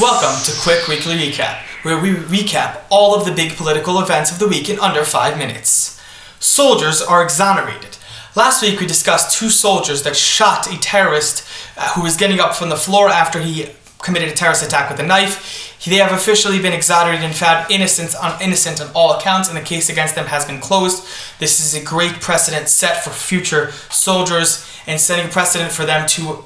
Welcome 0.00 0.42
to 0.44 0.58
Quick 0.62 0.88
Weekly 0.88 1.16
Recap, 1.16 1.58
where 1.82 2.00
we 2.00 2.14
recap 2.14 2.84
all 2.88 3.14
of 3.14 3.26
the 3.26 3.32
big 3.32 3.52
political 3.58 4.00
events 4.00 4.32
of 4.32 4.38
the 4.38 4.48
week 4.48 4.70
in 4.70 4.80
under 4.80 5.04
five 5.04 5.36
minutes. 5.36 6.00
Soldiers 6.38 7.02
are 7.02 7.22
exonerated. 7.22 7.98
Last 8.34 8.62
week 8.62 8.80
we 8.80 8.86
discussed 8.86 9.36
two 9.36 9.50
soldiers 9.50 10.02
that 10.04 10.16
shot 10.16 10.72
a 10.72 10.78
terrorist 10.78 11.46
uh, 11.76 11.92
who 11.92 12.02
was 12.02 12.16
getting 12.16 12.40
up 12.40 12.54
from 12.54 12.70
the 12.70 12.76
floor 12.76 13.10
after 13.10 13.40
he 13.40 13.66
committed 13.98 14.30
a 14.30 14.32
terrorist 14.32 14.64
attack 14.64 14.90
with 14.90 14.98
a 15.00 15.02
knife. 15.02 15.76
They 15.84 15.96
have 15.96 16.12
officially 16.12 16.62
been 16.62 16.72
exonerated 16.72 17.22
and 17.22 17.34
found 17.34 17.70
innocent 17.70 18.16
on, 18.16 18.40
innocent 18.40 18.80
on 18.80 18.88
all 18.94 19.18
accounts, 19.18 19.50
and 19.50 19.58
the 19.58 19.62
case 19.62 19.90
against 19.90 20.14
them 20.14 20.28
has 20.28 20.46
been 20.46 20.62
closed. 20.62 21.06
This 21.40 21.60
is 21.60 21.74
a 21.74 21.84
great 21.84 22.22
precedent 22.22 22.70
set 22.70 23.04
for 23.04 23.10
future 23.10 23.72
soldiers 23.90 24.66
and 24.86 24.98
setting 24.98 25.30
precedent 25.30 25.72
for 25.72 25.84
them 25.84 26.08
to 26.08 26.44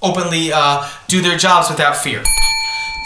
openly 0.00 0.52
uh, 0.52 0.88
do 1.08 1.20
their 1.20 1.36
jobs 1.36 1.68
without 1.68 1.96
fear. 1.96 2.22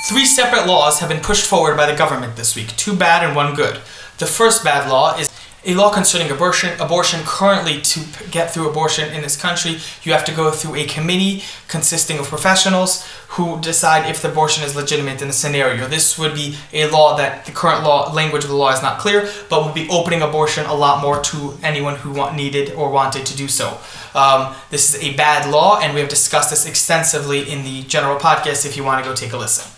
Three 0.06 0.24
separate 0.24 0.66
laws 0.66 1.00
have 1.00 1.08
been 1.10 1.20
pushed 1.20 1.44
forward 1.44 1.76
by 1.76 1.90
the 1.90 1.96
government 1.96 2.36
this 2.36 2.56
week, 2.56 2.68
two 2.76 2.96
bad 2.96 3.22
and 3.22 3.36
one 3.36 3.54
good. 3.54 3.80
The 4.18 4.26
first 4.26 4.64
bad 4.64 4.88
law 4.88 5.18
is 5.18 5.28
a 5.66 5.74
law 5.74 5.92
concerning 5.92 6.30
abortion. 6.30 6.80
Abortion 6.80 7.20
currently, 7.26 7.80
to 7.82 8.00
get 8.30 8.50
through 8.50 8.70
abortion 8.70 9.12
in 9.12 9.22
this 9.22 9.36
country, 9.36 9.78
you 10.02 10.12
have 10.12 10.24
to 10.24 10.32
go 10.32 10.50
through 10.50 10.76
a 10.76 10.84
committee 10.84 11.42
consisting 11.66 12.18
of 12.18 12.26
professionals 12.26 13.06
who 13.30 13.60
decide 13.60 14.08
if 14.08 14.22
the 14.22 14.30
abortion 14.30 14.64
is 14.64 14.74
legitimate 14.74 15.20
in 15.20 15.28
the 15.28 15.34
scenario. 15.34 15.86
This 15.86 16.16
would 16.16 16.32
be 16.32 16.56
a 16.72 16.88
law 16.88 17.16
that 17.16 17.44
the 17.44 17.52
current 17.52 17.84
law 17.84 18.10
language 18.12 18.44
of 18.44 18.50
the 18.50 18.56
law 18.56 18.72
is 18.72 18.80
not 18.80 18.98
clear, 19.00 19.28
but 19.50 19.64
would 19.64 19.74
be 19.74 19.88
opening 19.90 20.22
abortion 20.22 20.64
a 20.64 20.74
lot 20.74 21.02
more 21.02 21.20
to 21.22 21.58
anyone 21.62 21.96
who 21.96 22.12
want, 22.12 22.34
needed 22.34 22.72
or 22.72 22.90
wanted 22.90 23.26
to 23.26 23.36
do 23.36 23.46
so. 23.46 23.78
Um, 24.14 24.54
this 24.70 24.94
is 24.94 25.02
a 25.02 25.14
bad 25.16 25.50
law, 25.50 25.80
and 25.80 25.92
we 25.92 26.00
have 26.00 26.08
discussed 26.08 26.50
this 26.50 26.66
extensively 26.66 27.50
in 27.50 27.64
the 27.64 27.82
general 27.82 28.18
podcast. 28.18 28.64
If 28.64 28.76
you 28.76 28.84
want 28.84 29.04
to 29.04 29.10
go 29.10 29.14
take 29.14 29.32
a 29.32 29.36
listen. 29.36 29.77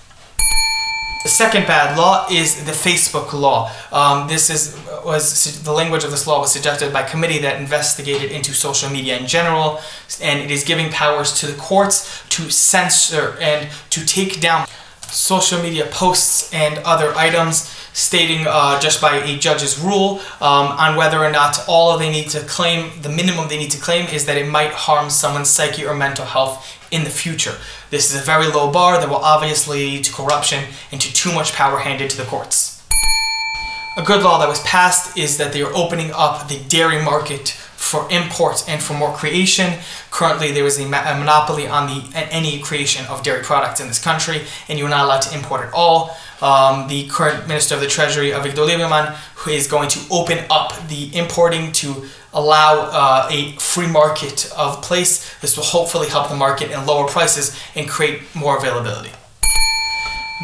The 1.23 1.29
second 1.29 1.67
bad 1.67 1.99
law 1.99 2.27
is 2.31 2.65
the 2.65 2.73
Facebook 2.73 3.35
law. 3.35 3.71
Um, 3.93 4.27
this 4.27 4.49
is 4.49 4.75
was 5.05 5.63
the 5.63 5.73
language 5.73 6.03
of 6.05 6.11
this 6.11 6.27
law 6.27 6.41
was 6.41 6.53
suggested 6.53 6.93
by 6.93 7.03
a 7.03 7.09
committee 7.09 7.39
that 7.39 7.61
investigated 7.61 8.31
into 8.31 8.53
social 8.53 8.89
media 8.89 9.19
in 9.19 9.27
general, 9.27 9.81
and 10.23 10.41
it 10.41 10.51
is 10.51 10.65
giving 10.65 10.91
powers 10.91 11.39
to 11.41 11.47
the 11.47 11.57
courts 11.59 12.23
to 12.31 12.51
censor 12.51 13.37
and 13.41 13.69
to 13.91 14.05
take 14.07 14.41
down 14.41 14.67
social 15.13 15.63
media 15.63 15.87
posts 15.87 16.53
and 16.53 16.79
other 16.79 17.13
items 17.17 17.75
stating 17.93 18.47
uh, 18.49 18.81
just 18.81 19.01
by 19.01 19.17
a 19.17 19.39
judge's 19.39 19.79
rule 19.79 20.21
um, 20.41 20.69
on 20.79 20.97
whether 20.97 21.19
or 21.19 21.31
not 21.31 21.59
all 21.69 21.99
they 21.99 22.11
need 22.11 22.29
to 22.31 22.41
claim, 22.41 22.91
the 23.03 23.09
minimum 23.09 23.49
they 23.49 23.59
need 23.59 23.71
to 23.71 23.81
claim 23.81 24.07
is 24.09 24.27
that 24.27 24.37
it 24.37 24.49
might 24.49 24.71
harm 24.71 25.11
someone's 25.11 25.51
psyche 25.51 25.85
or 25.85 25.95
mental 25.95 26.25
health 26.25 26.79
in 26.91 27.05
the 27.05 27.11
future. 27.11 27.55
This 27.91 28.13
is 28.13 28.21
a 28.21 28.25
very 28.25 28.47
low 28.47 28.71
bar 28.71 28.99
that 28.99 29.09
will 29.09 29.17
obviously 29.17 29.85
lead 29.85 30.05
to 30.05 30.13
corruption 30.13 30.65
and 30.93 31.01
to 31.01 31.13
too 31.13 31.33
much 31.33 31.53
power 31.53 31.79
handed 31.79 32.11
to 32.11 32.17
the 32.17 32.25
courts. 32.25 32.83
A 33.97 34.03
good 34.03 34.23
law 34.23 34.39
that 34.39 34.49
was 34.49 34.63
passed 34.63 35.19
is 35.19 35.37
that 35.39 35.53
they 35.53 35.63
are 35.63 35.75
opening 35.75 36.13
up 36.15 36.49
the 36.49 36.61
dairy 36.69 37.03
market 37.03 37.57
for 37.91 38.07
import 38.11 38.65
and 38.69 38.81
for 38.81 38.95
more 38.95 39.13
creation. 39.13 39.79
Currently, 40.11 40.53
there 40.53 40.65
is 40.65 40.79
a, 40.79 40.87
monopoly 40.87 41.67
on 41.67 41.89
the 41.89 42.01
any 42.15 42.61
creation 42.61 43.05
of 43.07 43.23
dairy 43.23 43.43
products 43.43 43.81
in 43.81 43.89
this 43.89 44.03
country, 44.03 44.43
and 44.69 44.79
you're 44.79 44.89
not 44.89 45.05
allowed 45.05 45.23
to 45.23 45.35
import 45.35 45.63
at 45.67 45.73
all. 45.75 46.17
Um, 46.41 46.89
the 46.89 47.09
current 47.09 47.49
Minister 47.49 47.75
of 47.75 47.81
the 47.81 47.87
Treasury, 47.87 48.31
Avigdor 48.31 48.67
Lieberman, 48.67 49.15
who 49.35 49.51
is 49.51 49.67
going 49.67 49.89
to 49.91 50.01
open 50.11 50.39
up 50.51 50.89
the 50.89 51.15
importing 51.17 51.73
to 51.73 52.07
allow 52.33 52.89
uh, 52.93 53.29
a 53.31 53.53
free 53.59 53.89
market 53.89 54.51
of 54.57 54.81
place. 54.83 55.29
This 55.41 55.57
will 55.57 55.65
hopefully 55.65 56.09
help 56.09 56.29
the 56.29 56.37
market 56.37 56.71
and 56.71 56.87
lower 56.87 57.09
prices 57.09 57.59
and 57.75 57.89
create 57.89 58.23
more 58.35 58.57
availability. 58.57 59.11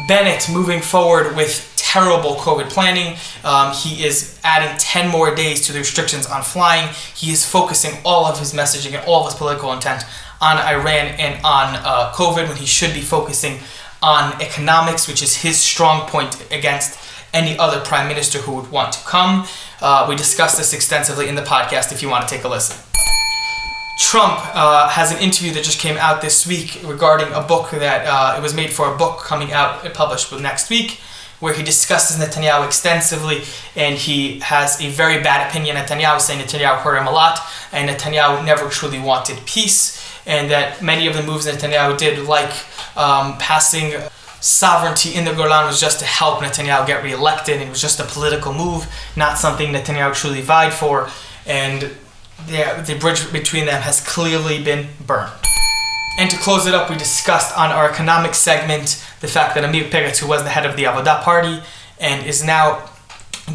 Bennett 0.07 0.47
moving 0.51 0.81
forward 0.81 1.35
with 1.35 1.66
terrible 1.87 2.35
COVID 2.35 2.69
planning. 2.69 3.15
Um, 3.45 3.73
he 3.73 4.03
is 4.03 4.37
adding 4.43 4.77
10 4.77 5.09
more 5.09 5.33
days 5.33 5.65
to 5.67 5.71
the 5.71 5.79
restrictions 5.79 6.25
on 6.25 6.41
flying. 6.43 6.89
He 7.15 7.31
is 7.31 7.45
focusing 7.45 7.97
all 8.03 8.25
of 8.25 8.37
his 8.39 8.53
messaging 8.53 8.93
and 8.97 9.05
all 9.07 9.21
of 9.21 9.31
his 9.31 9.35
political 9.35 9.71
intent 9.71 10.03
on 10.41 10.57
Iran 10.57 11.15
and 11.17 11.35
on 11.45 11.75
uh, 11.75 12.11
COVID 12.13 12.49
when 12.49 12.57
he 12.57 12.65
should 12.65 12.93
be 12.93 12.99
focusing 12.99 13.59
on 14.03 14.39
economics, 14.41 15.07
which 15.07 15.23
is 15.23 15.37
his 15.37 15.57
strong 15.57 16.07
point 16.09 16.35
against 16.51 16.99
any 17.33 17.57
other 17.57 17.79
prime 17.79 18.07
minister 18.09 18.39
who 18.39 18.55
would 18.55 18.69
want 18.69 18.91
to 18.91 18.99
come. 19.05 19.47
Uh, 19.81 20.05
we 20.09 20.15
discussed 20.15 20.57
this 20.57 20.73
extensively 20.73 21.29
in 21.29 21.35
the 21.35 21.41
podcast 21.41 21.93
if 21.93 22.01
you 22.01 22.09
want 22.09 22.27
to 22.27 22.35
take 22.35 22.43
a 22.43 22.49
listen. 22.49 22.75
Trump 23.97 24.39
uh, 24.53 24.89
has 24.89 25.11
an 25.11 25.19
interview 25.19 25.53
that 25.53 25.63
just 25.63 25.79
came 25.79 25.97
out 25.97 26.21
this 26.21 26.45
week 26.45 26.81
regarding 26.83 27.31
a 27.33 27.41
book 27.41 27.71
that 27.71 28.05
uh, 28.05 28.37
it 28.37 28.41
was 28.43 28.53
made 28.53 28.71
for 28.71 28.93
a 28.93 28.97
book 28.97 29.19
coming 29.19 29.53
out 29.53 29.81
published 29.93 30.31
next 30.33 30.69
week 30.69 30.99
where 31.39 31.53
he 31.53 31.63
discusses 31.63 32.17
Netanyahu 32.17 32.65
extensively 32.65 33.43
and 33.75 33.95
he 33.95 34.39
has 34.39 34.81
a 34.81 34.89
very 34.89 35.21
bad 35.21 35.47
opinion 35.49 35.77
of 35.77 35.85
Netanyahu, 35.85 36.19
saying 36.19 36.39
Netanyahu 36.39 36.79
hurt 36.79 36.97
him 36.97 37.07
a 37.07 37.11
lot 37.11 37.39
and 37.71 37.89
Netanyahu 37.89 38.45
never 38.45 38.69
truly 38.69 38.99
wanted 38.99 39.45
peace, 39.45 40.03
and 40.25 40.49
that 40.51 40.81
many 40.81 41.07
of 41.07 41.15
the 41.15 41.23
moves 41.23 41.45
Netanyahu 41.47 41.97
did, 41.97 42.25
like 42.25 42.51
um, 42.97 43.37
passing 43.37 43.93
sovereignty 44.39 45.15
in 45.15 45.25
the 45.25 45.33
Golan, 45.33 45.65
was 45.65 45.79
just 45.79 45.99
to 45.99 46.05
help 46.05 46.39
Netanyahu 46.39 46.85
get 46.87 47.03
reelected. 47.03 47.61
It 47.61 47.69
was 47.69 47.81
just 47.81 47.99
a 47.99 48.03
political 48.03 48.53
move, 48.53 48.87
not 49.15 49.37
something 49.37 49.71
Netanyahu 49.71 50.13
truly 50.13 50.41
vied 50.41 50.73
for, 50.73 51.09
and 51.45 51.91
the, 52.47 52.83
the 52.85 52.97
bridge 52.99 53.31
between 53.31 53.65
them 53.65 53.81
has 53.81 54.01
clearly 54.01 54.63
been 54.63 54.87
burned. 55.05 55.31
And 56.17 56.31
to 56.31 56.37
close 56.37 56.65
it 56.65 56.73
up, 56.73 56.89
we 56.89 56.97
discussed 56.97 57.55
on 57.55 57.69
our 57.71 57.89
economic 57.89 58.33
segment 58.33 59.03
the 59.21 59.27
fact 59.27 59.53
that 59.53 59.63
Amir 59.63 59.83
Peretz, 59.83 60.17
who 60.17 60.27
was 60.27 60.43
the 60.43 60.49
head 60.49 60.65
of 60.65 60.75
the 60.75 60.85
Avodah 60.85 61.21
Party 61.21 61.61
and 61.99 62.25
is 62.25 62.43
now 62.43 62.89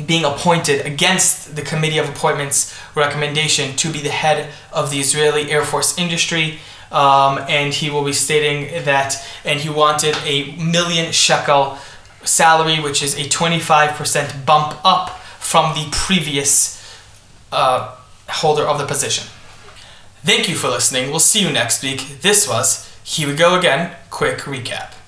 being 0.07 0.25
appointed 0.25 0.87
against 0.87 1.57
the 1.57 1.63
Committee 1.63 1.99
of 1.99 2.09
Appointments 2.09 2.79
recommendation 2.95 3.77
to 3.77 3.93
be 3.93 4.01
the 4.01 4.11
head 4.11 4.49
of 4.73 4.91
the 4.91 5.01
Israeli 5.01 5.51
Air 5.51 5.65
Force 5.65 5.99
industry. 5.99 6.61
Um, 6.93 7.39
and 7.49 7.75
he 7.75 7.91
will 7.91 8.05
be 8.05 8.13
stating 8.13 8.85
that, 8.85 9.17
and 9.45 9.59
he 9.59 9.69
wanted 9.69 10.17
a 10.25 10.55
million 10.57 11.11
shekel 11.11 11.79
salary, 12.23 12.81
which 12.81 13.03
is 13.03 13.17
a 13.17 13.25
25% 13.25 14.47
bump 14.47 14.79
up 14.85 15.19
from 15.41 15.75
the 15.75 15.89
previous 15.91 16.79
uh, 17.51 17.97
holder 18.29 18.63
of 18.63 18.79
the 18.79 18.87
position. 18.87 19.27
Thank 20.25 20.49
you 20.49 20.55
for 20.55 20.69
listening. 20.69 21.11
We'll 21.11 21.19
see 21.19 21.41
you 21.41 21.51
next 21.51 21.83
week. 21.83 22.21
This 22.21 22.49
was 22.49 22.89
Here 23.03 23.27
We 23.27 23.35
Go 23.35 23.59
Again 23.59 23.97
Quick 24.09 24.39
Recap. 24.39 25.02